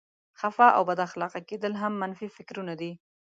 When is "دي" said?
2.81-2.91